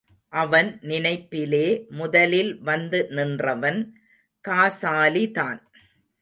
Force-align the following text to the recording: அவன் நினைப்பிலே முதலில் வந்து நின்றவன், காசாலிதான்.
அவன் 0.33 0.79
நினைப்பிலே 0.81 1.67
முதலில் 1.89 2.61
வந்து 2.61 3.07
நின்றவன், 3.09 3.79
காசாலிதான். 4.47 5.61